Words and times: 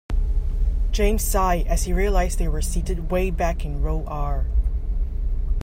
James 0.91 1.23
sighed 1.23 1.67
as 1.67 1.83
he 1.83 1.93
realized 1.93 2.39
they 2.39 2.47
were 2.47 2.59
seated 2.63 3.11
way 3.11 3.29
back 3.29 3.63
in 3.63 3.83
row 3.83 4.03
R. 4.07 4.47